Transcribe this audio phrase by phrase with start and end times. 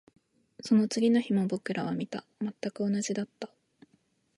[0.61, 2.25] その次の日も僕らは見た。
[2.41, 3.51] 全く同じだった。